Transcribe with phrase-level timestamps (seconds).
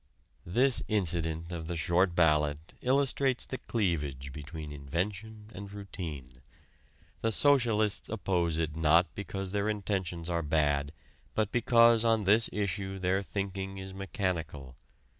[0.47, 6.41] This incident of the "short ballot" illustrates the cleavage between invention and routine.
[7.21, 10.91] The socialists oppose it not because their intentions are bad
[11.35, 14.75] but because on this issue their thinking is mechanical.